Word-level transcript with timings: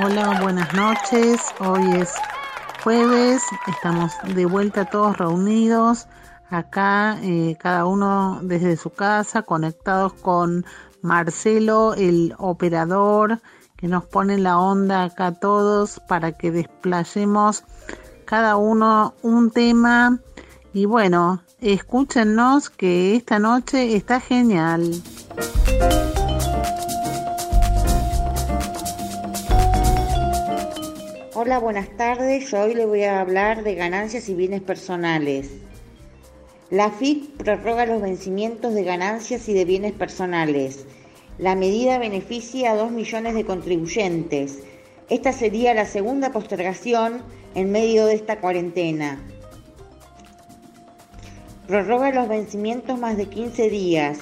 Hola, 0.00 0.40
buenas 0.40 0.72
noches. 0.74 1.40
Hoy 1.58 1.96
es 1.96 2.14
jueves, 2.84 3.42
estamos 3.66 4.12
de 4.34 4.46
vuelta 4.46 4.84
todos 4.84 5.18
reunidos 5.18 6.06
acá, 6.50 7.18
eh, 7.22 7.56
cada 7.58 7.84
uno 7.84 8.38
desde 8.42 8.76
su 8.76 8.90
casa, 8.90 9.42
conectados 9.42 10.12
con 10.14 10.64
Marcelo, 11.02 11.94
el 11.94 12.34
operador, 12.38 13.40
que 13.76 13.88
nos 13.88 14.04
pone 14.04 14.38
la 14.38 14.58
onda 14.58 15.04
acá 15.04 15.32
todos 15.32 16.00
para 16.08 16.32
que 16.32 16.50
desplayemos 16.50 17.64
cada 18.24 18.56
uno 18.56 19.14
un 19.22 19.50
tema. 19.50 20.18
Y 20.72 20.84
bueno, 20.84 21.42
escúchenos 21.60 22.70
que 22.70 23.16
esta 23.16 23.38
noche 23.38 23.96
está 23.96 24.20
genial. 24.20 24.90
Hola, 31.34 31.60
buenas 31.60 31.88
tardes. 31.96 32.50
Yo 32.50 32.62
hoy 32.62 32.74
le 32.74 32.84
voy 32.84 33.04
a 33.04 33.20
hablar 33.20 33.62
de 33.62 33.76
ganancias 33.76 34.28
y 34.28 34.34
bienes 34.34 34.60
personales. 34.60 35.67
La 36.70 36.90
FIP 36.90 37.38
prorroga 37.38 37.86
los 37.86 38.02
vencimientos 38.02 38.74
de 38.74 38.84
ganancias 38.84 39.48
y 39.48 39.54
de 39.54 39.64
bienes 39.64 39.92
personales. 39.92 40.84
La 41.38 41.54
medida 41.54 41.96
beneficia 41.96 42.72
a 42.72 42.76
2 42.76 42.90
millones 42.90 43.34
de 43.34 43.46
contribuyentes. 43.46 44.58
Esta 45.08 45.32
sería 45.32 45.72
la 45.72 45.86
segunda 45.86 46.30
postergación 46.30 47.22
en 47.54 47.72
medio 47.72 48.04
de 48.04 48.16
esta 48.16 48.40
cuarentena. 48.40 49.18
Prorroga 51.66 52.12
los 52.12 52.28
vencimientos 52.28 52.98
más 52.98 53.16
de 53.16 53.30
15 53.30 53.70
días. 53.70 54.18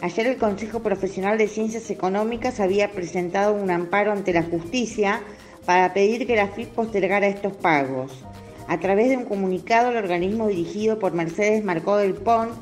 Ayer 0.00 0.28
el 0.28 0.36
Consejo 0.36 0.80
Profesional 0.84 1.36
de 1.36 1.48
Ciencias 1.48 1.90
Económicas 1.90 2.60
había 2.60 2.92
presentado 2.92 3.54
un 3.54 3.72
amparo 3.72 4.12
ante 4.12 4.32
la 4.32 4.44
justicia 4.44 5.20
para 5.66 5.92
pedir 5.92 6.28
que 6.28 6.36
la 6.36 6.46
FIP 6.46 6.68
postergara 6.68 7.26
estos 7.26 7.54
pagos. 7.54 8.24
A 8.68 8.78
través 8.80 9.08
de 9.08 9.16
un 9.16 9.24
comunicado, 9.24 9.90
el 9.90 9.96
organismo 9.96 10.46
dirigido 10.46 10.98
por 10.98 11.14
Mercedes 11.14 11.64
Marcó 11.64 11.96
del 11.96 12.12
Pont 12.12 12.52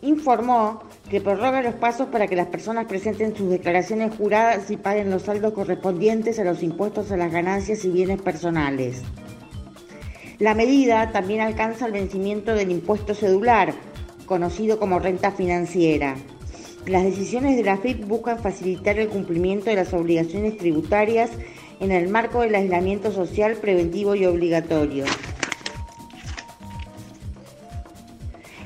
informó 0.00 0.82
que 1.10 1.20
prorroga 1.20 1.60
los 1.60 1.74
pasos 1.74 2.08
para 2.08 2.26
que 2.26 2.34
las 2.34 2.46
personas 2.46 2.86
presenten 2.86 3.36
sus 3.36 3.50
declaraciones 3.50 4.14
juradas 4.16 4.70
y 4.70 4.78
paguen 4.78 5.10
los 5.10 5.24
saldos 5.24 5.52
correspondientes 5.52 6.38
a 6.38 6.44
los 6.44 6.62
impuestos 6.62 7.12
a 7.12 7.18
las 7.18 7.30
ganancias 7.30 7.84
y 7.84 7.90
bienes 7.90 8.22
personales. 8.22 9.02
La 10.38 10.54
medida 10.54 11.12
también 11.12 11.42
alcanza 11.42 11.84
el 11.84 11.92
vencimiento 11.92 12.54
del 12.54 12.70
impuesto 12.70 13.12
cedular, 13.12 13.74
conocido 14.24 14.78
como 14.78 14.98
renta 14.98 15.30
financiera. 15.30 16.16
Las 16.86 17.04
decisiones 17.04 17.58
de 17.58 17.64
la 17.64 17.76
FIP 17.76 18.06
buscan 18.06 18.38
facilitar 18.38 18.98
el 18.98 19.08
cumplimiento 19.08 19.66
de 19.66 19.76
las 19.76 19.92
obligaciones 19.92 20.56
tributarias 20.56 21.30
en 21.80 21.92
el 21.92 22.08
marco 22.08 22.40
del 22.40 22.54
aislamiento 22.54 23.12
social 23.12 23.56
preventivo 23.56 24.14
y 24.14 24.24
obligatorio. 24.24 25.04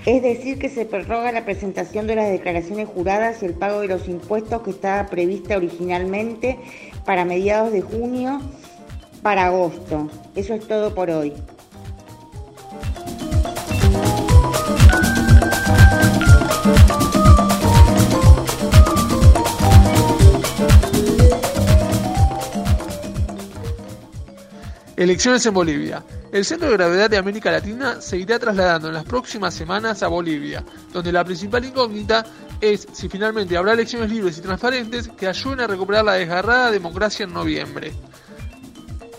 Es 0.06 0.22
decir, 0.22 0.58
que 0.58 0.68
se 0.68 0.84
prorroga 0.84 1.32
la 1.32 1.46
presentación 1.46 2.06
de 2.06 2.16
las 2.16 2.30
declaraciones 2.30 2.88
juradas 2.88 3.42
y 3.42 3.46
el 3.46 3.54
pago 3.54 3.80
de 3.80 3.88
los 3.88 4.06
impuestos 4.06 4.60
que 4.62 4.70
estaba 4.70 5.06
prevista 5.06 5.56
originalmente 5.56 6.58
para 7.06 7.24
mediados 7.24 7.72
de 7.72 7.80
junio 7.80 8.40
para 9.22 9.46
agosto. 9.46 10.10
Eso 10.36 10.52
es 10.52 10.68
todo 10.68 10.94
por 10.94 11.08
hoy. 11.08 11.32
Elecciones 24.96 25.44
en 25.44 25.54
Bolivia. 25.54 26.04
El 26.30 26.44
centro 26.44 26.68
de 26.68 26.76
gravedad 26.76 27.10
de 27.10 27.16
América 27.16 27.50
Latina 27.50 28.00
se 28.00 28.16
irá 28.16 28.38
trasladando 28.38 28.88
en 28.88 28.94
las 28.94 29.04
próximas 29.04 29.52
semanas 29.52 30.04
a 30.04 30.08
Bolivia, 30.08 30.64
donde 30.92 31.10
la 31.10 31.24
principal 31.24 31.64
incógnita 31.64 32.24
es 32.60 32.86
si 32.92 33.08
finalmente 33.08 33.56
habrá 33.56 33.72
elecciones 33.72 34.08
libres 34.08 34.38
y 34.38 34.42
transparentes 34.42 35.08
que 35.08 35.26
ayuden 35.26 35.60
a 35.60 35.66
recuperar 35.66 36.04
la 36.04 36.12
desgarrada 36.12 36.70
democracia 36.70 37.24
en 37.24 37.32
noviembre. 37.32 37.92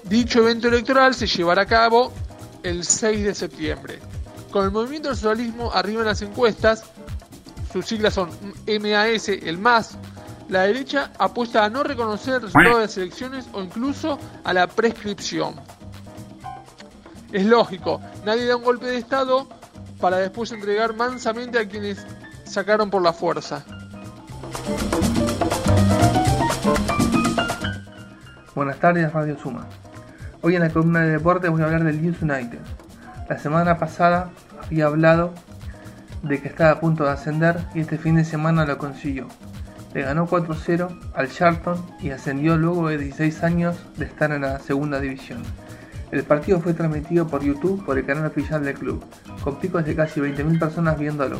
Dicho 0.05 0.39
evento 0.39 0.69
electoral 0.69 1.13
se 1.13 1.27
llevará 1.27 1.63
a 1.63 1.67
cabo 1.67 2.13
el 2.63 2.85
6 2.85 3.25
de 3.25 3.35
septiembre. 3.35 3.99
Con 4.51 4.63
el 4.63 4.71
movimiento 4.71 5.09
del 5.09 5.17
socialismo 5.17 5.73
arriba 5.73 6.01
en 6.01 6.07
las 6.07 6.21
encuestas, 6.21 6.85
sus 7.73 7.85
siglas 7.85 8.13
son 8.13 8.29
MAS, 8.65 9.27
el 9.27 9.57
MAS, 9.57 9.97
la 10.49 10.63
derecha 10.63 11.11
apuesta 11.17 11.65
a 11.65 11.69
no 11.69 11.83
reconocer 11.83 12.35
el 12.35 12.41
resultado 12.43 12.75
de 12.75 12.81
las 12.83 12.97
elecciones 12.97 13.47
o 13.53 13.61
incluso 13.61 14.19
a 14.43 14.53
la 14.53 14.67
prescripción. 14.67 15.55
Es 17.31 17.45
lógico, 17.45 18.01
nadie 18.25 18.45
da 18.45 18.55
un 18.55 18.63
golpe 18.63 18.85
de 18.85 18.97
Estado 18.97 19.47
para 19.99 20.17
después 20.17 20.51
entregar 20.51 20.95
mansamente 20.95 21.59
a 21.59 21.67
quienes 21.67 22.05
sacaron 22.45 22.89
por 22.89 23.01
la 23.01 23.11
fuerza. 23.11 23.65
Buenas 28.53 28.79
tardes, 28.79 29.11
Radio 29.11 29.37
Suma. 29.37 29.67
Hoy 30.41 30.55
en 30.55 30.61
la 30.61 30.69
columna 30.69 31.01
de 31.01 31.11
deporte 31.11 31.49
voy 31.49 31.61
a 31.61 31.65
hablar 31.65 31.83
del 31.83 32.01
News 32.01 32.21
United. 32.21 32.59
La 33.27 33.39
semana 33.39 33.77
pasada 33.77 34.29
había 34.63 34.85
hablado 34.85 35.33
de 36.21 36.41
que 36.41 36.47
estaba 36.47 36.71
a 36.71 36.79
punto 36.79 37.03
de 37.03 37.11
ascender 37.11 37.57
y 37.73 37.79
este 37.81 37.97
fin 37.97 38.15
de 38.15 38.23
semana 38.23 38.65
lo 38.65 38.77
consiguió. 38.77 39.27
Le 39.95 40.01
ganó 40.01 40.27
4-0 40.27 40.89
al 41.13 41.31
Charlton 41.31 41.81
y 42.01 42.09
ascendió 42.09 42.57
luego 42.57 42.89
de 42.89 42.97
16 42.97 43.43
años 43.43 43.77
de 43.95 44.03
estar 44.03 44.29
en 44.33 44.41
la 44.41 44.59
segunda 44.59 44.99
división. 44.99 45.41
El 46.11 46.23
partido 46.23 46.59
fue 46.59 46.73
transmitido 46.73 47.25
por 47.29 47.41
YouTube 47.41 47.85
por 47.85 47.97
el 47.97 48.05
canal 48.05 48.25
oficial 48.25 48.61
del 48.65 48.73
club, 48.73 49.05
con 49.41 49.57
picos 49.57 49.85
de 49.85 49.95
casi 49.95 50.19
20.000 50.19 50.59
personas 50.59 50.99
viéndolo. 50.99 51.39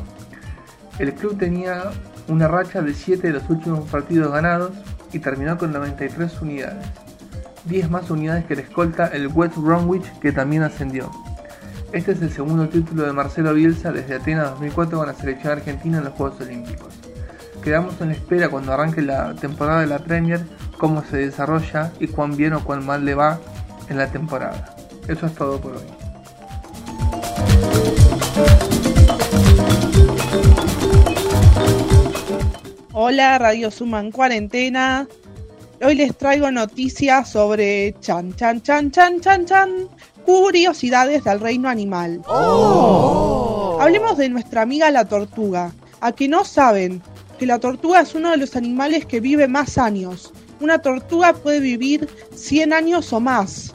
El 0.99 1.13
club 1.15 1.37
tenía 1.37 1.91
una 2.29 2.47
racha 2.47 2.81
de 2.81 2.93
7 2.93 3.27
de 3.27 3.33
los 3.33 3.49
últimos 3.49 3.89
partidos 3.89 4.31
ganados 4.31 4.71
y 5.11 5.19
terminó 5.19 5.57
con 5.57 5.73
93 5.73 6.41
unidades. 6.41 6.87
10 7.65 7.89
más 7.89 8.09
unidades 8.09 8.45
que 8.45 8.53
el 8.53 8.59
escolta 8.59 9.07
el 9.07 9.27
West 9.27 9.57
Bromwich 9.57 10.09
que 10.19 10.31
también 10.31 10.63
ascendió. 10.63 11.11
Este 11.91 12.13
es 12.13 12.21
el 12.21 12.31
segundo 12.31 12.69
título 12.69 13.03
de 13.03 13.11
Marcelo 13.11 13.53
Bielsa 13.53 13.91
desde 13.91 14.15
Atenas 14.15 14.51
2004 14.51 14.97
con 14.97 15.07
la 15.07 15.13
selección 15.13 15.51
argentina 15.51 15.97
en 15.97 16.05
los 16.05 16.13
Juegos 16.13 16.39
Olímpicos 16.39 17.04
quedamos 17.65 17.99
en 17.99 18.11
espera 18.11 18.47
cuando 18.49 18.71
arranque 18.71 19.01
la 19.01 19.33
temporada 19.33 19.81
de 19.81 19.87
la 19.87 19.97
Premier, 19.97 20.45
cómo 20.77 21.03
se 21.03 21.17
desarrolla 21.17 21.91
y 21.99 22.07
cuán 22.07 22.37
bien 22.37 22.53
o 22.53 22.63
cuán 22.63 22.85
mal 22.85 23.03
le 23.03 23.15
va 23.15 23.39
en 23.89 23.97
la 23.97 24.05
temporada. 24.11 24.75
Eso 25.07 25.25
es 25.25 25.33
todo 25.33 25.59
por 25.59 25.73
hoy. 25.73 25.83
Hola, 32.93 33.39
Radio 33.39 33.71
Suma 33.71 33.99
en 33.99 34.11
cuarentena. 34.11 35.07
Hoy 35.81 35.95
les 35.95 36.15
traigo 36.15 36.51
noticias 36.51 37.29
sobre 37.29 37.95
chan 37.99 38.35
chan 38.35 38.61
chan 38.61 38.91
chan 38.91 39.19
chan 39.19 39.45
chan 39.45 39.71
curiosidades 40.23 41.23
del 41.23 41.39
reino 41.39 41.67
animal. 41.67 42.21
Oh. 42.27 43.79
Hablemos 43.81 44.17
de 44.17 44.29
nuestra 44.29 44.61
amiga 44.61 44.91
la 44.91 45.05
tortuga. 45.05 45.71
A 46.01 46.11
que 46.11 46.27
no 46.27 46.45
saben, 46.45 47.01
que 47.37 47.45
la 47.45 47.59
tortuga 47.59 48.01
es 48.01 48.15
uno 48.15 48.31
de 48.31 48.37
los 48.37 48.55
animales 48.55 49.05
que 49.05 49.19
vive 49.19 49.47
más 49.47 49.77
años. 49.77 50.33
Una 50.59 50.79
tortuga 50.79 51.33
puede 51.33 51.59
vivir 51.59 52.09
100 52.33 52.73
años 52.73 53.11
o 53.11 53.19
más. 53.19 53.73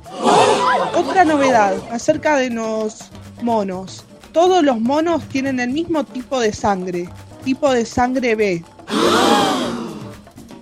Otra 0.96 1.24
novedad 1.24 1.74
acerca 1.90 2.36
de 2.36 2.50
los 2.50 3.10
monos. 3.42 4.04
Todos 4.32 4.62
los 4.62 4.80
monos 4.80 5.22
tienen 5.28 5.60
el 5.60 5.70
mismo 5.70 6.04
tipo 6.04 6.40
de 6.40 6.52
sangre, 6.52 7.08
tipo 7.44 7.70
de 7.72 7.84
sangre 7.84 8.34
B. 8.34 8.64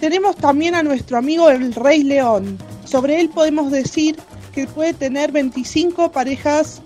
Tenemos 0.01 0.37
también 0.37 0.75
a 0.75 0.83
nuestro 0.83 1.19
amigo 1.19 1.51
el 1.51 1.75
Rey 1.75 2.03
León. 2.03 2.59
Sobre 2.85 3.21
él 3.21 3.29
podemos 3.29 3.71
decir 3.71 4.17
que 4.53 4.67
puede 4.67 4.95
tener 4.95 5.31
25 5.33 6.11
parejas 6.11 6.81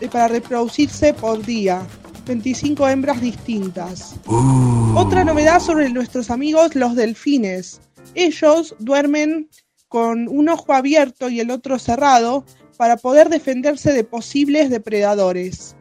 eh, 0.00 0.08
para 0.08 0.28
reproducirse 0.28 1.14
por 1.14 1.44
día. 1.44 1.82
25 2.26 2.88
hembras 2.88 3.20
distintas. 3.20 4.16
Uh. 4.26 4.94
Otra 4.96 5.24
novedad 5.24 5.60
sobre 5.60 5.90
nuestros 5.90 6.30
amigos 6.30 6.74
los 6.74 6.94
delfines. 6.94 7.80
Ellos 8.14 8.74
duermen 8.78 9.48
con 9.88 10.28
un 10.28 10.48
ojo 10.48 10.72
abierto 10.72 11.28
y 11.28 11.40
el 11.40 11.50
otro 11.50 11.78
cerrado 11.78 12.44
para 12.76 12.96
poder 12.96 13.28
defenderse 13.28 13.92
de 13.92 14.04
posibles 14.04 14.70
depredadores. 14.70 15.76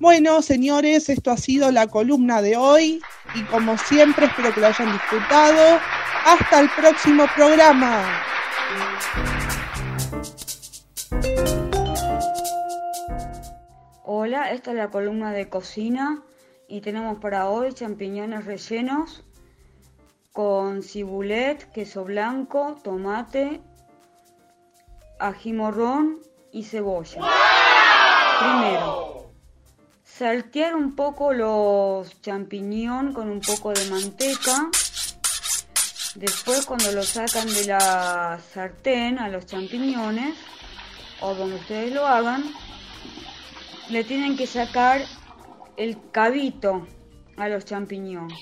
Bueno, 0.00 0.42
señores, 0.42 1.08
esto 1.08 1.30
ha 1.30 1.36
sido 1.36 1.70
la 1.72 1.88
columna 1.88 2.40
de 2.40 2.56
hoy. 2.56 3.00
y 3.34 3.42
como 3.44 3.76
siempre 3.76 4.26
espero 4.26 4.54
que 4.54 4.60
lo 4.60 4.68
hayan 4.68 4.92
disfrutado. 4.92 5.78
Hasta 6.24 6.60
el 6.60 6.70
próximo 6.70 7.26
programa. 7.34 8.04
Hola, 14.20 14.50
esta 14.50 14.72
es 14.72 14.76
la 14.76 14.90
columna 14.90 15.30
de 15.30 15.48
cocina 15.48 16.24
y 16.66 16.80
tenemos 16.80 17.18
para 17.20 17.48
hoy 17.48 17.72
champiñones 17.72 18.46
rellenos 18.46 19.22
con 20.32 20.82
cibulet, 20.82 21.70
queso 21.70 22.02
blanco, 22.02 22.76
tomate, 22.82 23.60
ají 25.20 25.52
morrón 25.52 26.18
y 26.50 26.64
cebolla. 26.64 27.20
Primero, 28.40 29.30
saltear 30.02 30.74
un 30.74 30.96
poco 30.96 31.32
los 31.32 32.20
champiñones 32.20 33.14
con 33.14 33.30
un 33.30 33.40
poco 33.40 33.72
de 33.72 33.88
manteca. 33.88 34.68
Después 36.16 36.66
cuando 36.66 36.90
lo 36.90 37.04
sacan 37.04 37.46
de 37.46 37.66
la 37.66 38.40
sartén 38.52 39.20
a 39.20 39.28
los 39.28 39.46
champiñones, 39.46 40.34
o 41.20 41.36
donde 41.36 41.54
ustedes 41.54 41.92
lo 41.92 42.04
hagan, 42.04 42.42
le 43.90 44.04
tienen 44.04 44.36
que 44.36 44.46
sacar 44.46 45.02
el 45.76 45.96
cabito 46.12 46.86
a 47.36 47.48
los 47.48 47.64
champiñones. 47.64 48.38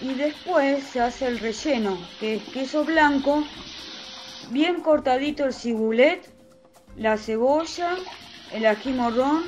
Y 0.00 0.14
después 0.14 0.84
se 0.84 1.00
hace 1.00 1.26
el 1.26 1.38
relleno, 1.38 1.98
que 2.18 2.36
es 2.36 2.42
queso 2.44 2.84
blanco, 2.84 3.44
bien 4.50 4.80
cortadito 4.80 5.44
el 5.44 5.52
cibulet, 5.52 6.26
la 6.96 7.18
cebolla, 7.18 7.96
el 8.52 8.64
ají 8.64 8.92
morrón 8.92 9.44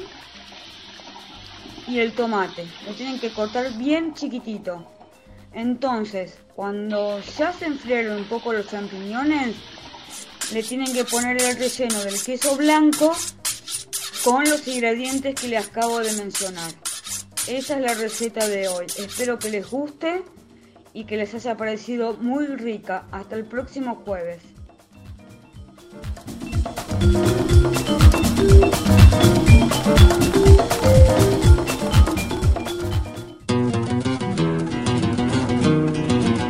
y 1.88 2.00
el 2.00 2.12
tomate. 2.12 2.66
Lo 2.86 2.92
tienen 2.92 3.18
que 3.18 3.30
cortar 3.30 3.72
bien 3.78 4.14
chiquitito. 4.14 4.86
Entonces, 5.54 6.38
cuando 6.54 7.20
ya 7.38 7.52
se 7.52 7.66
enfriaron 7.66 8.18
un 8.18 8.24
poco 8.24 8.52
los 8.52 8.68
champiñones, 8.68 9.56
le 10.52 10.62
tienen 10.62 10.92
que 10.92 11.04
poner 11.04 11.40
el 11.40 11.56
relleno 11.56 11.98
del 12.00 12.22
queso 12.22 12.56
blanco 12.56 13.14
con 14.24 14.44
los 14.44 14.66
ingredientes 14.69 15.34
que 15.34 15.48
les 15.48 15.66
acabo 15.66 15.98
de 16.00 16.12
mencionar. 16.12 16.70
Esa 17.48 17.76
es 17.76 17.82
la 17.82 17.94
receta 17.94 18.46
de 18.46 18.69
hoy. 18.69 18.86
Espero 18.98 19.38
que 19.38 19.50
les 19.50 19.69
guste 19.69 20.22
y 20.92 21.04
que 21.04 21.16
les 21.16 21.34
haya 21.34 21.56
parecido 21.56 22.14
muy 22.14 22.46
rica. 22.46 23.06
Hasta 23.10 23.34
el 23.34 23.44
próximo 23.44 24.02
jueves. 24.04 24.42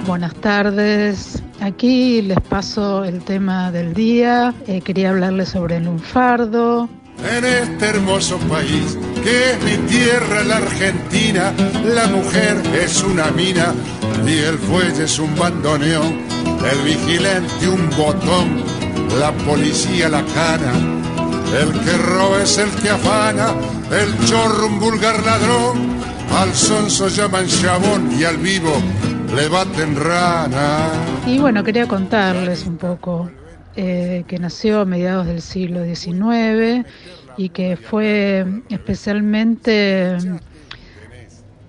Buenas 0.06 0.34
tardes. 0.34 1.42
Aquí 1.60 2.20
les 2.22 2.40
paso 2.40 3.04
el 3.04 3.24
tema 3.24 3.72
del 3.72 3.94
día. 3.94 4.52
Eh, 4.66 4.82
quería 4.82 5.10
hablarles 5.10 5.48
sobre 5.48 5.76
el 5.76 5.84
lunfardo, 5.84 6.88
en 7.30 7.44
este 7.44 7.86
hermoso 7.86 8.38
país 8.48 8.96
que 9.22 9.52
es 9.52 9.62
mi 9.62 9.76
tierra, 9.88 10.42
la 10.42 10.56
Argentina, 10.56 11.52
la 11.84 12.06
mujer 12.08 12.60
es 12.74 13.02
una 13.02 13.30
mina 13.30 13.72
y 14.26 14.38
el 14.38 14.58
fuelle 14.58 15.04
es 15.04 15.18
un 15.18 15.34
bandoneón, 15.36 16.20
el 16.70 16.78
vigilante 16.84 17.68
un 17.68 17.88
botón, 17.90 18.64
la 19.20 19.30
policía 19.44 20.08
la 20.08 20.24
cana, 20.24 20.72
el 21.60 21.72
que 21.80 21.96
roba 21.98 22.42
es 22.42 22.58
el 22.58 22.70
que 22.70 22.90
afana, 22.90 23.54
el 23.92 24.26
chorro 24.26 24.66
un 24.66 24.80
vulgar 24.80 25.24
ladrón, 25.24 26.00
al 26.36 26.52
sonso 26.54 27.08
llaman 27.08 27.46
chabón 27.46 28.10
y 28.18 28.24
al 28.24 28.38
vivo 28.38 28.72
le 29.34 29.48
baten 29.48 29.96
rana. 29.96 30.88
Y 31.26 31.38
bueno, 31.38 31.62
quería 31.62 31.86
contarles 31.86 32.66
un 32.66 32.76
poco 32.76 33.30
eh, 33.76 34.24
que 34.26 34.38
nació 34.38 34.80
a 34.80 34.84
mediados 34.84 35.26
del 35.26 35.40
siglo 35.40 35.84
XIX 35.84 36.86
y 37.36 37.48
que 37.48 37.76
fue 37.76 38.46
especialmente 38.68 40.16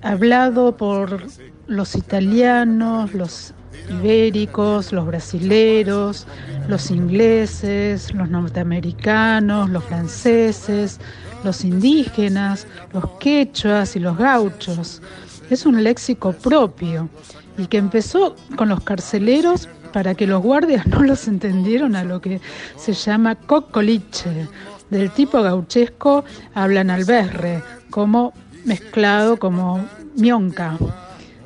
hablado 0.02 0.76
por 0.76 1.26
los 1.68 1.96
italianos, 1.96 3.14
los 3.14 3.54
ibéricos, 3.90 4.92
los 4.92 5.06
brasileros, 5.06 6.28
los 6.68 6.92
ingleses, 6.92 8.14
los 8.14 8.30
norteamericanos, 8.30 9.70
los 9.70 9.84
franceses, 9.86 11.00
los 11.44 11.64
indígenas, 11.64 12.68
los 12.94 13.06
quechuas 13.20 13.96
y 13.96 14.00
los 14.00 14.18
gauchos. 14.18 15.02
Es 15.50 15.66
un 15.66 15.84
léxico 15.84 16.34
propio 16.34 17.10
y 17.58 17.68
que 17.68 17.78
empezó 17.78 18.36
con 18.56 18.70
los 18.70 18.82
carceleros 18.82 19.70
para 19.94 20.16
que 20.16 20.28
los 20.28 20.42
guardias 20.42 20.86
no 20.88 21.04
los 21.04 21.28
entendieron 21.28 21.96
a 21.96 22.04
lo 22.04 22.20
que 22.20 22.42
se 22.76 22.92
llama 22.92 23.36
cocoliche. 23.36 24.50
Del 24.90 25.12
tipo 25.12 25.42
gauchesco 25.42 26.26
hablan 26.54 26.90
alberre, 26.90 27.64
como 27.90 28.34
mezclado 28.66 29.38
como 29.38 29.86
mionca, 30.16 30.78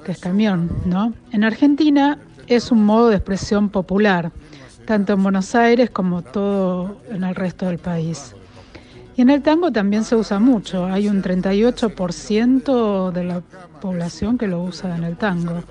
que 0.03 0.11
es 0.13 0.19
camión, 0.19 0.69
¿no? 0.85 1.13
En 1.31 1.44
Argentina 1.44 2.17
es 2.47 2.71
un 2.71 2.85
modo 2.85 3.09
de 3.09 3.17
expresión 3.17 3.69
popular, 3.69 4.31
tanto 4.85 5.13
en 5.13 5.23
Buenos 5.23 5.53
Aires 5.55 5.89
como 5.89 6.21
todo 6.21 6.97
en 7.09 7.23
el 7.23 7.35
resto 7.35 7.67
del 7.67 7.77
país. 7.77 8.33
Y 9.15 9.21
en 9.21 9.29
el 9.29 9.41
tango 9.41 9.71
también 9.71 10.03
se 10.03 10.15
usa 10.15 10.39
mucho, 10.39 10.85
hay 10.85 11.07
un 11.07 11.23
38% 11.23 13.11
de 13.11 13.23
la 13.23 13.41
población 13.81 14.38
que 14.38 14.47
lo 14.47 14.61
usa 14.61 14.95
en 14.95 15.03
el 15.03 15.17
tango. 15.17 15.63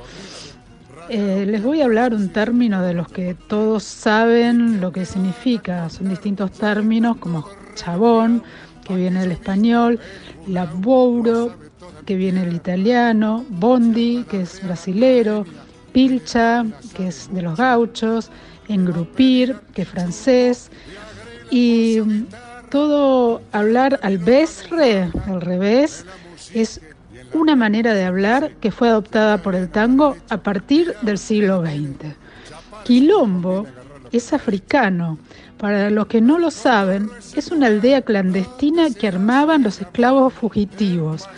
Eh, 1.08 1.44
les 1.46 1.62
voy 1.62 1.82
a 1.82 1.84
hablar 1.84 2.14
un 2.14 2.30
término 2.30 2.82
de 2.82 2.92
los 2.92 3.06
que 3.06 3.34
todos 3.34 3.84
saben 3.84 4.80
lo 4.80 4.90
que 4.90 5.04
significa. 5.04 5.88
Son 5.88 6.08
distintos 6.08 6.50
términos 6.50 7.16
como 7.18 7.48
chabón, 7.74 8.42
que 8.84 8.96
viene 8.96 9.20
del 9.20 9.32
español, 9.32 10.00
labouro, 10.48 11.54
que 12.04 12.16
viene 12.16 12.44
del 12.44 12.56
italiano, 12.56 13.44
bondi, 13.48 14.24
que 14.28 14.42
es 14.42 14.62
brasilero, 14.64 15.46
pilcha, 15.92 16.64
que 16.94 17.08
es 17.08 17.32
de 17.32 17.42
los 17.42 17.56
gauchos, 17.56 18.30
engrupir, 18.68 19.56
que 19.74 19.82
es 19.82 19.88
francés, 19.88 20.70
y 21.50 21.98
todo 22.68 23.42
hablar 23.52 24.00
al 24.02 24.18
besre, 24.18 25.10
al 25.26 25.40
revés, 25.40 26.04
es 26.52 26.80
una 27.36 27.56
manera 27.56 27.94
de 27.94 28.04
hablar 28.04 28.52
que 28.60 28.70
fue 28.70 28.88
adoptada 28.88 29.42
por 29.42 29.54
el 29.54 29.68
tango 29.68 30.16
a 30.28 30.38
partir 30.38 30.94
del 31.02 31.18
siglo 31.18 31.62
XX. 31.62 32.14
Quilombo 32.84 33.66
es 34.12 34.32
africano. 34.32 35.18
Para 35.58 35.90
los 35.90 36.06
que 36.06 36.20
no 36.20 36.38
lo 36.38 36.50
saben, 36.50 37.08
es 37.34 37.50
una 37.50 37.66
aldea 37.66 38.02
clandestina 38.02 38.90
que 38.90 39.08
armaban 39.08 39.62
los 39.62 39.80
esclavos 39.80 40.34
fugitivos. 40.34 41.28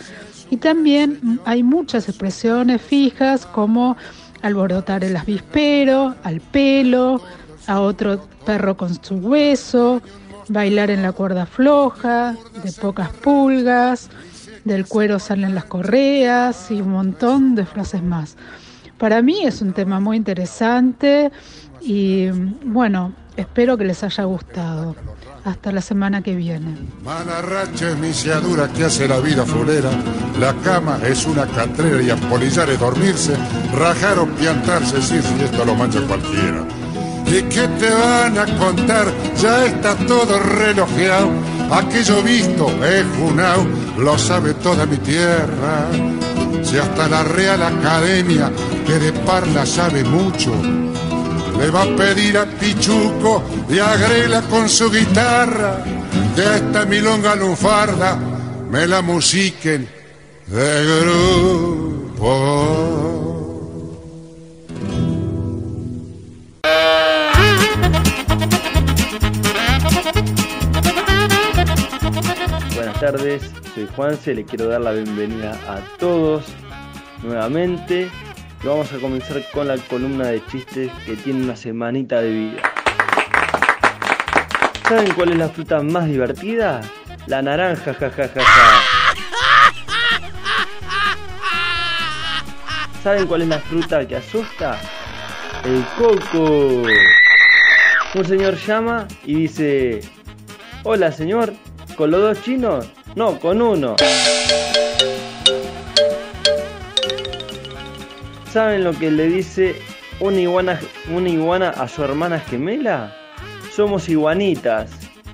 Y 0.49 0.57
también 0.57 1.39
hay 1.45 1.63
muchas 1.63 2.09
expresiones 2.09 2.81
fijas 2.81 3.45
como 3.45 3.95
alborotar 4.41 5.03
el 5.03 5.15
avispero, 5.15 6.15
al 6.23 6.41
pelo, 6.41 7.21
a 7.67 7.79
otro 7.79 8.27
perro 8.45 8.75
con 8.75 9.01
su 9.03 9.15
hueso, 9.15 10.01
bailar 10.47 10.89
en 10.89 11.03
la 11.03 11.11
cuerda 11.11 11.45
floja, 11.45 12.35
de 12.63 12.71
pocas 12.73 13.09
pulgas, 13.09 14.09
del 14.65 14.85
cuero 14.85 15.19
salen 15.19 15.55
las 15.55 15.65
correas 15.65 16.71
y 16.71 16.81
un 16.81 16.91
montón 16.91 17.55
de 17.55 17.65
frases 17.65 18.03
más. 18.03 18.35
Para 18.97 19.21
mí 19.21 19.45
es 19.45 19.61
un 19.61 19.73
tema 19.73 19.99
muy 19.99 20.17
interesante 20.17 21.31
y 21.81 22.27
bueno, 22.65 23.13
espero 23.37 23.77
que 23.77 23.85
les 23.85 24.03
haya 24.03 24.25
gustado. 24.25 24.95
Hasta 25.45 25.71
la 25.71 25.79
semana 25.79 26.21
que 26.21 26.35
viene. 26.35 26.75
racha 27.05 27.91
es 27.91 27.97
misiadura 27.97 28.67
que 28.67 28.83
hace 28.83 29.07
la 29.07 29.19
vida 29.19 29.45
fulera. 29.45 29.89
La 30.37 30.53
cama 30.55 30.99
es 31.05 31.25
una 31.25 31.47
catrera 31.47 32.01
y 32.01 32.09
apolillar 32.09 32.69
es 32.69 32.79
dormirse. 32.79 33.35
Rajar 33.73 34.19
o 34.19 34.27
piantarse, 34.27 35.01
sí, 35.01 35.21
si 35.21 35.43
esto 35.43 35.63
lo 35.63 35.75
mancha 35.75 36.01
cualquiera. 36.01 36.65
¿Y 37.25 37.43
qué 37.43 37.67
te 37.79 37.89
van 37.89 38.37
a 38.37 38.45
contar? 38.57 39.07
Ya 39.37 39.65
está 39.65 39.95
todo 39.95 40.39
relojeado. 40.39 41.31
Aquello 41.71 42.21
visto 42.23 42.67
es 42.83 43.05
junao, 43.17 43.65
lo 43.97 44.17
sabe 44.17 44.53
toda 44.55 44.85
mi 44.85 44.97
tierra. 44.97 45.87
Si 46.63 46.77
hasta 46.77 47.07
la 47.07 47.23
Real 47.23 47.61
Academia, 47.63 48.51
que 48.85 48.99
de 48.99 49.13
parla 49.13 49.65
sabe 49.65 50.03
mucho, 50.03 50.51
le 51.59 51.69
va 51.69 51.83
a 51.83 51.95
pedir 51.95 52.37
a 52.37 52.45
Pichuco 52.45 53.43
y 53.69 53.79
a 53.79 53.95
Grela 53.97 54.41
con 54.43 54.67
su 54.69 54.89
guitarra 54.89 55.83
de 56.35 56.55
esta 56.55 56.85
milonga 56.85 57.35
lunfarda 57.35 58.17
me 58.69 58.87
la 58.87 59.01
musiquen 59.01 59.89
de 60.47 60.85
grupo. 62.15 62.29
Tardes, 72.99 73.49
soy 73.73 73.87
Juanse, 73.95 74.35
le 74.35 74.43
quiero 74.43 74.67
dar 74.67 74.81
la 74.81 74.91
bienvenida 74.91 75.57
a 75.69 75.79
todos 75.99 76.43
nuevamente. 77.23 78.09
Vamos 78.61 78.91
a 78.91 78.97
comenzar 78.97 79.41
con 79.53 79.69
la 79.69 79.77
columna 79.77 80.27
de 80.27 80.45
chistes 80.47 80.91
que 81.05 81.15
tiene 81.15 81.45
una 81.45 81.55
semanita 81.55 82.19
de 82.19 82.29
vida. 82.29 82.61
¿Saben 84.89 85.13
cuál 85.13 85.31
es 85.31 85.37
la 85.37 85.47
fruta 85.47 85.81
más 85.81 86.07
divertida? 86.07 86.81
La 87.27 87.41
naranja, 87.41 87.93
jajajaja. 87.93 88.41
¿Saben 93.01 93.27
cuál 93.27 93.43
es 93.43 93.47
la 93.47 93.59
fruta 93.59 94.05
que 94.05 94.17
asusta? 94.17 94.77
El 95.63 95.85
coco. 95.97 96.83
Un 98.15 98.25
señor 98.25 98.57
llama 98.57 99.07
y 99.23 99.35
dice, 99.35 100.01
hola 100.83 101.13
señor, 101.13 101.53
¿con 101.99 102.11
los 102.11 102.21
dos 102.21 102.41
chinos? 102.43 102.87
No, 103.15 103.37
con 103.37 103.61
uno. 103.61 103.97
¿Saben 108.53 108.85
lo 108.85 108.93
que 108.93 109.11
le 109.11 109.27
dice 109.27 109.75
una 110.21 110.39
iguana, 110.39 110.79
una 111.11 111.27
iguana 111.27 111.71
a 111.71 111.89
su 111.89 112.01
hermana 112.01 112.39
gemela? 112.39 113.13
Somos 113.75 114.07
iguanitas. 114.07 114.91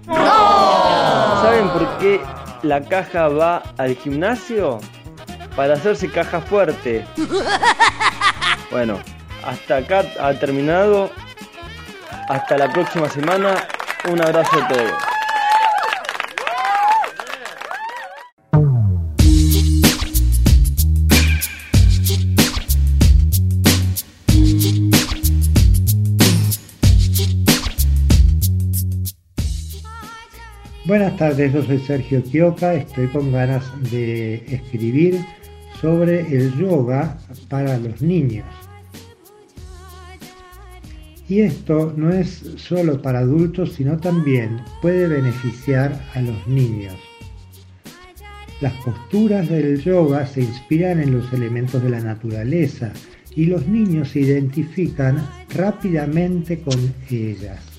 ¿Saben 0.07 1.69
por 1.69 1.99
qué 1.99 2.19
la 2.63 2.81
caja 2.81 3.27
va 3.27 3.61
al 3.77 3.95
gimnasio? 3.95 4.79
Para 5.55 5.75
hacerse 5.75 6.09
caja 6.09 6.41
fuerte. 6.41 7.05
Bueno, 8.71 8.99
hasta 9.45 9.77
acá 9.77 10.03
ha 10.19 10.33
terminado. 10.33 11.09
Hasta 12.27 12.57
la 12.57 12.67
próxima 12.73 13.07
semana. 13.07 13.65
Un 14.11 14.19
abrazo 14.19 14.61
a 14.61 14.67
todos. 14.67 15.14
Buenas 30.85 31.17
tardes, 31.17 31.51
yo 31.51 31.63
soy 31.63 31.79
Sergio 31.79 32.21
Kioka, 32.21 32.75
estoy 32.75 33.07
con 33.07 33.31
ganas 33.31 33.63
de 33.89 34.35
escribir 34.47 35.19
sobre 35.81 36.19
el 36.19 36.55
yoga 36.59 37.17
para 37.49 37.79
los 37.79 38.03
niños. 38.03 38.45
Y 41.27 41.39
esto 41.39 41.91
no 41.97 42.11
es 42.11 42.51
solo 42.57 43.01
para 43.01 43.19
adultos, 43.19 43.73
sino 43.73 43.97
también 43.97 44.61
puede 44.79 45.07
beneficiar 45.07 45.99
a 46.13 46.21
los 46.21 46.47
niños. 46.47 46.93
Las 48.61 48.73
posturas 48.83 49.49
del 49.49 49.81
yoga 49.81 50.27
se 50.27 50.41
inspiran 50.41 50.99
en 50.99 51.17
los 51.17 51.33
elementos 51.33 51.81
de 51.81 51.89
la 51.89 51.99
naturaleza 51.99 52.93
y 53.35 53.47
los 53.47 53.65
niños 53.65 54.09
se 54.09 54.19
identifican 54.19 55.17
rápidamente 55.49 56.59
con 56.59 56.93
ellas. 57.09 57.74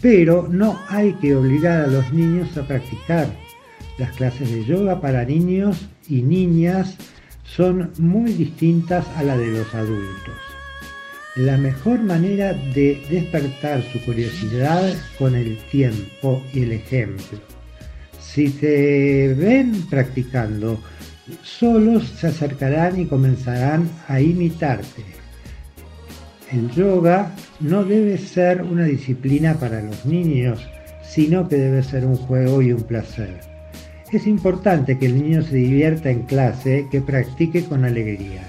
Pero 0.00 0.46
no 0.50 0.78
hay 0.88 1.14
que 1.14 1.34
obligar 1.34 1.82
a 1.82 1.86
los 1.86 2.12
niños 2.12 2.56
a 2.56 2.66
practicar. 2.66 3.28
Las 3.98 4.12
clases 4.12 4.50
de 4.50 4.64
yoga 4.64 5.00
para 5.00 5.24
niños 5.24 5.86
y 6.08 6.22
niñas 6.22 6.96
son 7.44 7.92
muy 7.98 8.32
distintas 8.32 9.06
a 9.16 9.22
las 9.22 9.38
de 9.38 9.46
los 9.48 9.74
adultos. 9.74 10.34
La 11.36 11.56
mejor 11.56 12.00
manera 12.00 12.52
de 12.52 13.02
despertar 13.10 13.82
su 13.92 14.00
curiosidad 14.04 14.94
con 15.18 15.34
el 15.34 15.58
tiempo 15.70 16.42
y 16.52 16.62
el 16.62 16.72
ejemplo. 16.72 17.38
Si 18.18 18.50
te 18.50 19.34
ven 19.34 19.86
practicando, 19.88 20.80
solos 21.42 22.08
se 22.18 22.28
acercarán 22.28 23.00
y 23.00 23.06
comenzarán 23.06 23.88
a 24.08 24.20
imitarte. 24.20 25.04
El 26.52 26.70
yoga 26.70 27.32
no 27.58 27.84
debe 27.84 28.18
ser 28.18 28.62
una 28.62 28.84
disciplina 28.84 29.54
para 29.54 29.82
los 29.82 30.06
niños, 30.06 30.60
sino 31.02 31.48
que 31.48 31.56
debe 31.56 31.82
ser 31.82 32.06
un 32.06 32.16
juego 32.16 32.62
y 32.62 32.72
un 32.72 32.82
placer. 32.82 33.40
Es 34.12 34.28
importante 34.28 34.96
que 34.98 35.06
el 35.06 35.20
niño 35.20 35.42
se 35.42 35.56
divierta 35.56 36.10
en 36.10 36.22
clase, 36.22 36.86
que 36.90 37.00
practique 37.00 37.64
con 37.64 37.84
alegría. 37.84 38.42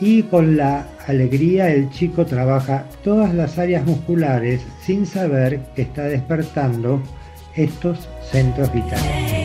Y 0.00 0.22
con 0.22 0.56
la 0.56 0.88
alegría 1.06 1.70
el 1.74 1.90
chico 1.90 2.24
trabaja 2.24 2.86
todas 3.04 3.34
las 3.34 3.58
áreas 3.58 3.84
musculares 3.84 4.62
sin 4.82 5.04
saber 5.04 5.60
que 5.76 5.82
está 5.82 6.04
despertando 6.04 7.02
estos 7.54 8.08
centros 8.30 8.72
vitales. 8.72 9.39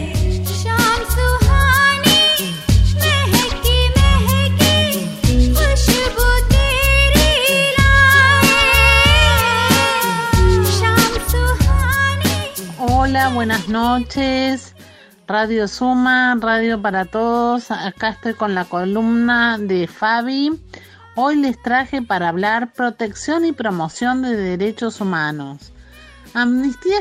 Hola, 13.15 13.29
buenas 13.29 13.69
noches. 13.69 14.75
Radio 15.25 15.69
Suma, 15.69 16.35
Radio 16.37 16.81
para 16.81 17.05
Todos. 17.05 17.71
Acá 17.71 18.09
estoy 18.09 18.33
con 18.33 18.53
la 18.53 18.65
columna 18.65 19.57
de 19.57 19.87
Fabi. 19.87 20.61
Hoy 21.15 21.37
les 21.37 21.61
traje 21.61 22.01
para 22.01 22.27
hablar 22.27 22.73
protección 22.73 23.45
y 23.45 23.53
promoción 23.53 24.21
de 24.21 24.35
derechos 24.35 24.99
humanos. 24.99 25.71
Amnistía 26.33 26.97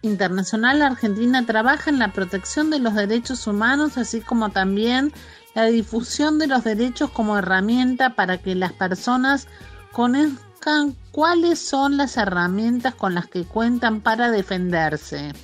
Internacional 0.00 0.80
Argentina 0.80 1.44
trabaja 1.44 1.90
en 1.90 1.98
la 1.98 2.14
protección 2.14 2.70
de 2.70 2.78
los 2.78 2.94
derechos 2.94 3.46
humanos, 3.46 3.98
así 3.98 4.22
como 4.22 4.48
también 4.48 5.12
la 5.54 5.64
difusión 5.66 6.38
de 6.38 6.46
los 6.46 6.64
derechos 6.64 7.10
como 7.10 7.36
herramienta 7.36 8.14
para 8.14 8.38
que 8.38 8.54
las 8.54 8.72
personas 8.72 9.48
conozcan 9.92 10.96
cuáles 11.12 11.58
son 11.58 11.98
las 11.98 12.16
herramientas 12.16 12.94
con 12.94 13.14
las 13.14 13.26
que 13.26 13.44
cuentan 13.44 14.00
para 14.00 14.30
defenderse. 14.30 15.34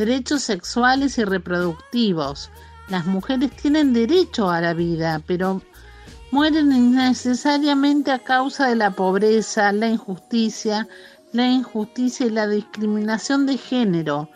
Derechos 0.00 0.40
sexuales 0.44 1.18
y 1.18 1.24
reproductivos. 1.24 2.50
Las 2.88 3.04
mujeres 3.04 3.50
tienen 3.54 3.92
derecho 3.92 4.48
a 4.48 4.62
la 4.62 4.72
vida, 4.72 5.20
pero 5.26 5.60
mueren 6.30 6.72
innecesariamente 6.72 8.10
a 8.10 8.18
causa 8.18 8.68
de 8.68 8.76
la 8.76 8.92
pobreza, 8.92 9.72
la 9.72 9.88
injusticia, 9.88 10.88
la 11.34 11.46
injusticia 11.48 12.24
y 12.24 12.30
la 12.30 12.48
discriminación 12.48 13.44
de 13.44 13.58
género. 13.58 14.30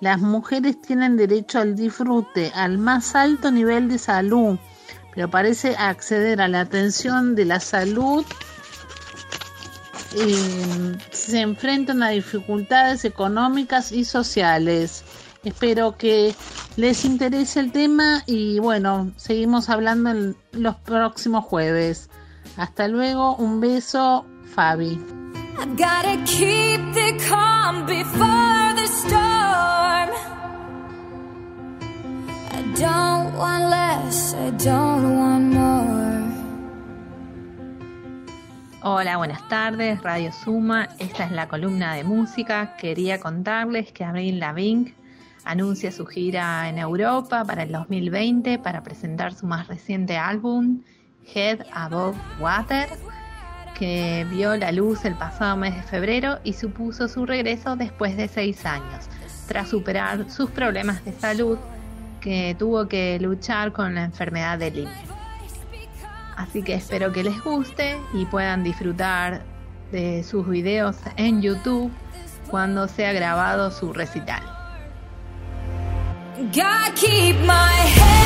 Las 0.00 0.20
mujeres 0.20 0.80
tienen 0.80 1.16
derecho 1.16 1.58
al 1.58 1.74
disfrute, 1.74 2.52
al 2.54 2.78
más 2.78 3.16
alto 3.16 3.50
nivel 3.50 3.88
de 3.88 3.98
salud, 3.98 4.56
pero 5.16 5.28
parece 5.28 5.74
acceder 5.74 6.40
a 6.40 6.46
la 6.46 6.60
atención 6.60 7.34
de 7.34 7.44
la 7.44 7.58
salud 7.58 8.24
eh, 10.14 10.96
se 11.10 11.40
enfrentan 11.40 12.02
a 12.02 12.08
dificultades 12.08 13.04
económicas 13.04 13.92
y 13.92 14.04
sociales. 14.04 15.04
Espero 15.44 15.96
que 15.96 16.34
les 16.76 17.04
interese 17.04 17.60
el 17.60 17.72
tema 17.72 18.22
y 18.26 18.58
bueno, 18.58 19.12
seguimos 19.16 19.68
hablando 19.68 20.10
en 20.10 20.36
los 20.52 20.76
próximos 20.76 21.44
jueves. 21.44 22.10
Hasta 22.56 22.88
luego, 22.88 23.36
un 23.36 23.60
beso, 23.60 24.26
Fabi. 24.54 25.00
Hola, 38.82 39.16
buenas 39.18 39.48
tardes, 39.48 40.02
Radio 40.02 40.32
Suma. 40.32 40.88
Esta 40.98 41.24
es 41.24 41.32
la 41.32 41.48
columna 41.48 41.94
de 41.94 42.04
música. 42.04 42.76
Quería 42.76 43.20
contarles 43.20 43.92
que 43.92 44.04
Avril 44.04 44.40
Lavigne 44.40 44.94
anuncia 45.48 45.90
su 45.90 46.04
gira 46.04 46.68
en 46.68 46.76
Europa 46.76 47.42
para 47.42 47.62
el 47.62 47.72
2020 47.72 48.58
para 48.58 48.82
presentar 48.82 49.32
su 49.32 49.46
más 49.46 49.66
reciente 49.66 50.18
álbum, 50.18 50.82
Head 51.34 51.60
Above 51.72 52.18
Water, 52.38 52.86
que 53.78 54.26
vio 54.30 54.54
la 54.56 54.72
luz 54.72 55.06
el 55.06 55.14
pasado 55.14 55.56
mes 55.56 55.74
de 55.74 55.82
febrero 55.82 56.38
y 56.44 56.52
supuso 56.52 57.08
su 57.08 57.24
regreso 57.24 57.76
después 57.76 58.14
de 58.18 58.28
seis 58.28 58.66
años, 58.66 59.08
tras 59.46 59.70
superar 59.70 60.30
sus 60.30 60.50
problemas 60.50 61.02
de 61.06 61.12
salud 61.14 61.58
que 62.20 62.54
tuvo 62.58 62.86
que 62.86 63.18
luchar 63.18 63.72
con 63.72 63.94
la 63.94 64.04
enfermedad 64.04 64.58
de 64.58 64.70
Lyme. 64.70 64.92
Así 66.36 66.62
que 66.62 66.74
espero 66.74 67.10
que 67.10 67.24
les 67.24 67.42
guste 67.42 67.96
y 68.12 68.26
puedan 68.26 68.64
disfrutar 68.64 69.42
de 69.92 70.22
sus 70.24 70.46
videos 70.46 70.96
en 71.16 71.40
YouTube 71.40 71.90
cuando 72.50 72.86
sea 72.86 73.14
grabado 73.14 73.70
su 73.70 73.94
recital. 73.94 74.57
Keep 76.38 77.40
my 77.44 77.74
head 77.96 78.18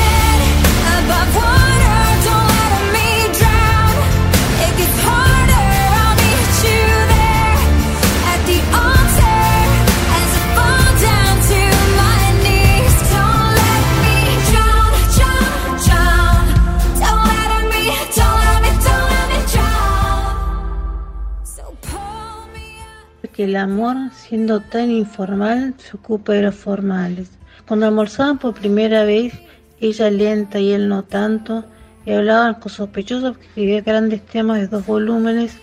Que 23.33 23.45
el 23.45 23.55
amor, 23.55 23.97
siendo 24.15 24.59
tan 24.59 24.91
informal, 24.91 25.73
se 25.79 25.97
ocupa 25.97 26.33
de 26.33 26.43
los 26.43 26.53
formales. 26.53 27.31
Cuando 27.67 27.85
almorzaban 27.87 28.37
por 28.39 28.53
primera 28.53 29.03
vez, 29.03 29.33
ella 29.79 30.09
lenta 30.09 30.59
y 30.59 30.71
él 30.71 30.87
no 30.89 31.03
tanto, 31.03 31.65
y 32.05 32.11
hablaban 32.11 32.55
con 32.55 32.71
sospechosos 32.71 33.37
que 33.37 33.45
escribía 33.47 33.81
grandes 33.81 34.25
temas 34.25 34.59
de 34.59 34.67
dos 34.67 34.85
volúmenes, 34.85 35.57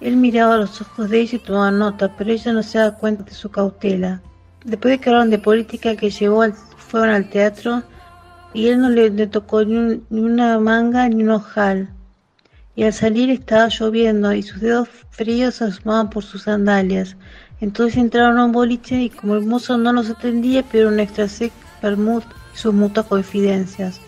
él 0.00 0.16
miraba 0.16 0.54
a 0.54 0.58
los 0.58 0.80
ojos 0.82 1.08
de 1.08 1.20
ella 1.20 1.36
y 1.36 1.38
tomaba 1.38 1.70
nota, 1.70 2.12
pero 2.16 2.30
ella 2.32 2.52
no 2.52 2.62
se 2.62 2.78
daba 2.78 2.96
cuenta 2.96 3.22
de 3.22 3.32
su 3.32 3.50
cautela. 3.50 4.20
Después 4.64 4.92
de 4.92 4.98
que 4.98 5.08
hablaron 5.10 5.30
de 5.30 5.38
política 5.38 5.94
que 5.96 6.10
llevó 6.10 6.42
al, 6.42 6.52
fueron 6.54 7.10
al 7.10 7.28
teatro, 7.30 7.82
y 8.52 8.68
él 8.68 8.80
no 8.80 8.88
le, 8.90 9.10
tocó 9.28 9.64
ni, 9.64 9.76
un- 9.76 10.06
ni 10.10 10.20
una 10.20 10.58
manga 10.58 11.08
ni 11.08 11.22
un 11.22 11.30
ojal. 11.30 11.88
Y 12.76 12.82
al 12.84 12.92
salir 12.92 13.30
estaba 13.30 13.68
lloviendo 13.68 14.32
y 14.32 14.42
sus 14.42 14.60
dedos 14.60 14.88
fríos 15.10 15.62
asomaban 15.62 16.10
por 16.10 16.24
sus 16.24 16.42
sandalias. 16.42 17.16
Entonces 17.60 17.96
entraron 17.96 18.38
a 18.38 18.44
un 18.44 18.52
boliche 18.52 19.02
y 19.02 19.10
como 19.10 19.34
el 19.34 19.44
mozo 19.44 19.78
no 19.78 19.92
los 19.92 20.10
atendía, 20.10 20.62
pidieron 20.62 20.94
un 20.94 21.00
extra 21.00 21.28
sec, 21.28 21.52
vermut 21.82 22.24
y 22.54 22.58
sus 22.58 22.74
mutuas 22.74 23.06
confidencias. 23.06 24.00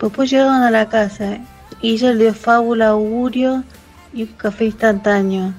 Después 0.00 0.30
llegaron 0.30 0.62
a 0.62 0.70
la 0.70 0.88
casa 0.88 1.38
y 1.80 1.94
ella 1.94 2.12
le 2.12 2.24
dio 2.24 2.34
fábula, 2.34 2.88
augurio 2.88 3.64
y 4.12 4.22
un 4.22 4.28
café 4.28 4.66
instantáneo. 4.66 5.52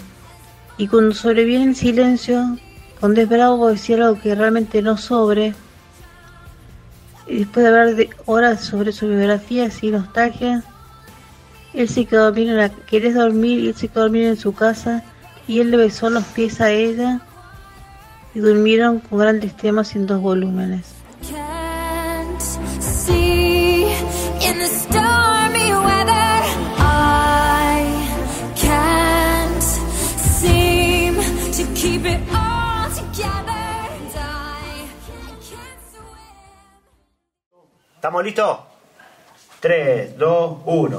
Y 0.77 0.87
cuando 0.87 1.13
sobreviene 1.13 1.65
el 1.65 1.75
silencio, 1.75 2.57
cuando 2.99 3.21
es 3.21 3.29
bravo 3.29 3.67
decir 3.67 4.01
algo 4.01 4.19
que 4.19 4.35
realmente 4.35 4.81
no 4.81 4.97
sobre, 4.97 5.53
y 7.27 7.39
después 7.39 7.63
de 7.63 7.67
hablar 7.67 7.95
de 7.95 8.09
horas 8.25 8.61
sobre 8.61 8.91
su 8.91 9.07
biografía 9.07 9.69
y 9.81 9.91
nostalgia, 9.91 10.63
él 11.73 11.89
se 11.89 12.05
quedó 12.05 12.21
a 12.21 12.25
dormir 12.25 12.49
en 12.49 12.57
la, 12.57 12.69
querés 12.69 13.15
dormir 13.15 13.59
y 13.59 13.67
él 13.69 13.75
se 13.75 13.87
quedó 13.87 14.01
a 14.01 14.03
dormir 14.03 14.23
en 14.25 14.37
su 14.37 14.53
casa 14.53 15.03
y 15.47 15.59
él 15.59 15.71
le 15.71 15.77
besó 15.77 16.09
los 16.09 16.25
pies 16.25 16.61
a 16.61 16.71
ella 16.71 17.21
y 18.33 18.39
durmieron 18.39 18.99
con 18.99 19.19
grandes 19.19 19.55
temas 19.55 19.95
en 19.95 20.05
dos 20.05 20.21
volúmenes. 20.21 20.93
¿Estamos 37.95 38.23
listos? 38.23 38.59
3, 39.59 40.17
2, 40.17 40.57
1. 40.65 40.97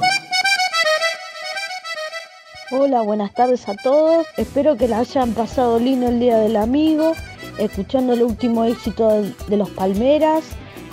Hola, 2.71 3.01
buenas 3.01 3.33
tardes 3.33 3.67
a 3.67 3.73
todos. 3.75 4.27
Espero 4.37 4.77
que 4.77 4.87
la 4.87 4.99
hayan 4.99 5.33
pasado 5.33 5.79
lindo 5.79 6.07
el 6.07 6.19
Día 6.19 6.37
del 6.37 6.55
Amigo, 6.55 7.15
escuchando 7.57 8.13
el 8.13 8.21
último 8.21 8.63
éxito 8.63 9.23
de, 9.47 9.57
los 9.57 9.71
Palmeras. 9.71 10.43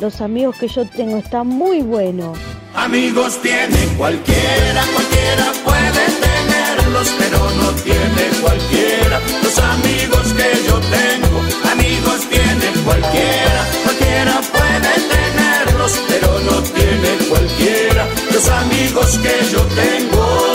Los 0.01 0.23
amigos 0.23 0.57
que 0.57 0.69
yo 0.69 0.89
tengo 0.89 1.19
están 1.19 1.49
muy 1.49 1.83
buenos. 1.83 2.39
Amigos 2.75 3.39
tiene 3.43 3.77
cualquiera, 3.99 4.85
cualquiera 4.95 5.53
puede 5.67 6.07
tenerlos, 6.25 7.13
pero 7.19 7.39
no 7.61 7.71
tiene 7.83 8.41
cualquiera. 8.41 9.21
Los 9.43 9.59
amigos 9.59 10.33
que 10.33 10.67
yo 10.67 10.81
tengo, 10.81 11.71
amigos 11.71 12.21
tiene 12.31 12.85
cualquiera, 12.87 13.67
cualquiera 13.85 14.41
puede 14.51 14.93
tenerlos, 15.13 16.01
pero 16.09 16.41
no 16.41 16.63
tiene 16.63 17.29
cualquiera. 17.29 18.09
Los 18.33 18.49
amigos 18.49 19.19
que 19.19 19.53
yo 19.53 19.61
tengo. 19.75 20.46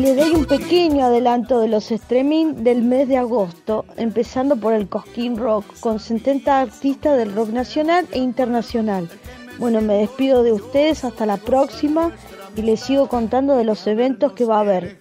Y 0.00 0.02
le 0.02 0.14
doy 0.14 0.30
un 0.30 0.46
pequeño 0.46 1.04
adelanto 1.04 1.60
de 1.60 1.68
los 1.68 1.90
streaming 1.90 2.64
del 2.64 2.80
mes 2.80 3.06
de 3.06 3.18
agosto, 3.18 3.84
empezando 3.98 4.56
por 4.56 4.72
el 4.72 4.88
Cosquín 4.88 5.36
Rock, 5.36 5.78
con 5.78 6.00
70 6.00 6.58
artistas 6.58 7.18
del 7.18 7.34
rock 7.34 7.50
nacional 7.50 8.08
e 8.10 8.18
internacional. 8.18 9.10
Bueno, 9.58 9.82
me 9.82 9.98
despido 9.98 10.42
de 10.42 10.52
ustedes 10.52 11.04
hasta 11.04 11.26
la 11.26 11.36
próxima 11.36 12.12
y 12.56 12.62
les 12.62 12.80
sigo 12.80 13.08
contando 13.08 13.56
de 13.56 13.64
los 13.64 13.86
eventos 13.86 14.32
que 14.32 14.46
va 14.46 14.56
a 14.56 14.60
haber. 14.60 15.00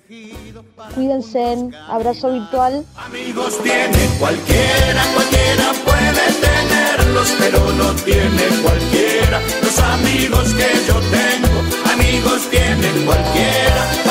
Cuídense, 0.95 1.69
abrazo 1.87 2.33
virtual. 2.33 2.83
Amigos 2.97 3.57
tiene 3.63 4.05
cualquiera, 4.19 5.03
cualquiera 5.13 5.71
puede 5.85 6.25
tenerlos, 6.41 7.35
pero 7.39 7.71
no 7.71 7.93
tiene 8.03 8.43
cualquiera. 8.61 9.41
Los 9.63 9.79
amigos 9.79 10.53
que 10.55 10.67
yo 10.87 10.99
tengo, 10.99 11.93
amigos 11.93 12.49
tiene 12.49 13.05
cualquiera, 13.05 14.08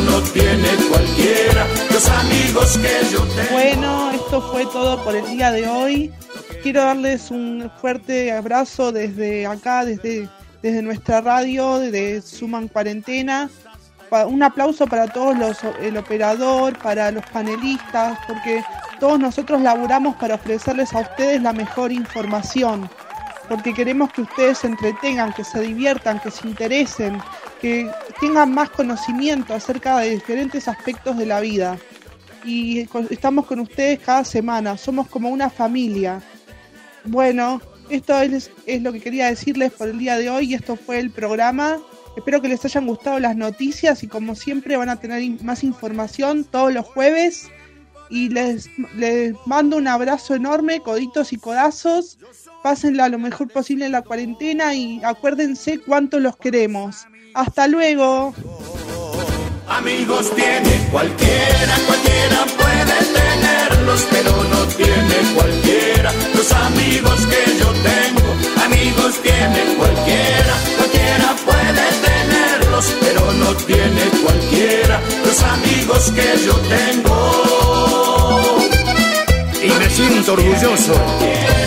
no 0.00 0.20
tiene 0.32 0.68
cualquiera. 0.88 1.66
Los 1.92 2.08
amigos 2.08 2.78
que 2.78 3.12
yo 3.12 3.20
tengo. 3.24 3.50
Bueno, 3.52 4.10
esto 4.12 4.40
fue 4.50 4.66
todo 4.66 5.02
por 5.04 5.16
el 5.16 5.26
día 5.26 5.50
de 5.50 5.66
hoy. 5.66 6.12
Quiero 6.62 6.82
darles 6.82 7.30
un 7.30 7.70
fuerte 7.80 8.32
abrazo 8.32 8.92
desde 8.92 9.46
acá, 9.46 9.84
desde, 9.84 10.28
desde 10.62 10.82
nuestra 10.82 11.20
radio, 11.20 11.78
de 11.78 12.20
Suman 12.22 12.68
Cuarentena. 12.68 13.50
Un 14.26 14.42
aplauso 14.42 14.86
para 14.86 15.06
todos 15.06 15.36
los, 15.36 15.58
el 15.80 15.96
operador, 15.96 16.78
para 16.78 17.10
los 17.10 17.24
panelistas, 17.26 18.18
porque 18.26 18.64
todos 18.98 19.20
nosotros 19.20 19.60
laburamos 19.60 20.16
para 20.16 20.36
ofrecerles 20.36 20.94
a 20.94 21.00
ustedes 21.00 21.42
la 21.42 21.52
mejor 21.52 21.92
información, 21.92 22.88
porque 23.48 23.74
queremos 23.74 24.10
que 24.12 24.22
ustedes 24.22 24.58
se 24.58 24.68
entretengan, 24.68 25.32
que 25.34 25.44
se 25.44 25.60
diviertan, 25.60 26.20
que 26.20 26.30
se 26.30 26.48
interesen, 26.48 27.20
que 27.60 27.90
tengan 28.20 28.52
más 28.52 28.70
conocimiento 28.70 29.54
acerca 29.54 29.98
de 29.98 30.10
diferentes 30.10 30.68
aspectos 30.68 31.16
de 31.16 31.26
la 31.26 31.40
vida 31.40 31.78
y 32.44 32.88
estamos 33.10 33.46
con 33.46 33.60
ustedes 33.60 34.00
cada 34.00 34.24
semana, 34.24 34.76
somos 34.76 35.08
como 35.08 35.28
una 35.28 35.50
familia. 35.50 36.22
Bueno, 37.04 37.60
esto 37.90 38.20
es, 38.20 38.50
es 38.66 38.82
lo 38.82 38.92
que 38.92 39.00
quería 39.00 39.26
decirles 39.26 39.72
por 39.72 39.88
el 39.88 39.98
día 39.98 40.16
de 40.16 40.30
hoy 40.30 40.50
y 40.50 40.54
esto 40.54 40.76
fue 40.76 40.98
el 40.98 41.10
programa. 41.10 41.78
Espero 42.16 42.40
que 42.40 42.48
les 42.48 42.64
hayan 42.64 42.86
gustado 42.86 43.18
las 43.20 43.36
noticias 43.36 44.02
y 44.02 44.08
como 44.08 44.34
siempre 44.34 44.76
van 44.76 44.88
a 44.88 44.96
tener 44.96 45.22
más 45.42 45.62
información 45.62 46.44
todos 46.44 46.72
los 46.72 46.86
jueves 46.86 47.48
y 48.10 48.30
les, 48.30 48.68
les 48.96 49.34
mando 49.46 49.76
un 49.76 49.86
abrazo 49.86 50.34
enorme, 50.34 50.80
coditos 50.80 51.32
y 51.32 51.36
codazos. 51.36 52.18
Pásenla 52.62 53.08
lo 53.08 53.18
mejor 53.18 53.48
posible 53.48 53.86
en 53.86 53.92
la 53.92 54.02
cuarentena 54.02 54.74
y 54.74 55.00
acuérdense 55.04 55.78
cuánto 55.78 56.18
los 56.18 56.36
queremos. 56.36 57.06
Hasta 57.38 57.68
luego. 57.68 58.34
Amigos 59.68 60.34
tiene 60.34 60.88
cualquiera, 60.90 61.76
cualquiera 61.86 62.44
puede 62.58 62.98
tenerlos, 63.14 64.04
pero 64.10 64.32
no 64.42 64.66
tiene 64.74 65.14
cualquiera. 65.36 66.12
Los 66.34 66.50
amigos 66.50 67.26
que 67.26 67.56
yo 67.60 67.72
tengo, 67.90 68.34
amigos 68.64 69.22
tiene 69.22 69.76
cualquiera, 69.76 70.54
cualquiera 70.78 71.36
puede 71.46 71.86
tenerlos, 72.08 72.86
pero 73.00 73.32
no 73.34 73.54
tiene 73.54 74.02
cualquiera. 74.20 75.00
Los 75.24 75.40
amigos 75.40 76.10
que 76.10 76.38
yo 76.44 76.54
tengo. 76.76 77.14
Y 79.62 79.70
me 79.78 79.88
siento 79.90 80.32
orgulloso 80.32 80.94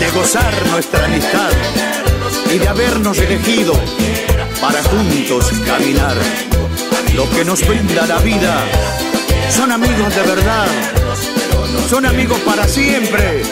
de 0.00 0.10
gozar 0.10 0.52
nuestra 0.66 1.06
amistad 1.06 2.11
y 2.52 2.58
de 2.58 2.68
habernos 2.68 3.18
elegido 3.18 3.72
para 4.60 4.82
juntos 4.82 5.50
caminar. 5.64 6.16
Lo 7.14 7.28
que 7.30 7.44
nos 7.44 7.66
brinda 7.66 8.06
la 8.06 8.18
vida 8.18 8.64
son 9.48 9.72
amigos 9.72 10.14
de 10.14 10.22
verdad, 10.22 10.66
son 11.88 12.04
amigos 12.04 12.38
para 12.40 12.68
siempre, 12.68 13.42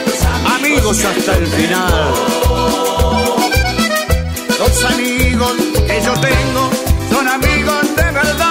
amigos 0.45 1.03
hasta 1.03 1.37
el 1.37 1.47
final. 1.47 2.13
Los 4.59 4.85
amigos 4.85 5.53
que 5.87 6.03
yo 6.05 6.13
tengo 6.21 6.71
son 7.11 7.29
amigos 7.29 7.97
de 7.97 8.03
verdad. 8.03 8.51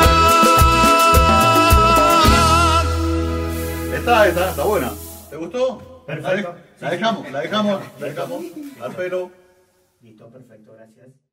Está, 3.94 4.28
está, 4.28 4.50
está 4.50 4.64
buena. 4.64 4.92
¿Te 5.30 5.36
gustó? 5.36 6.04
Perfecto. 6.08 6.56
La 6.82 6.90
dejamos, 6.90 7.32
la 7.32 7.40
dejamos, 7.42 7.82
la 8.00 8.08
dejamos 8.08 8.44
al 8.82 8.96
pelo. 8.96 9.39
Listo, 10.02 10.30
perfecto, 10.30 10.74
gracias. 10.74 11.29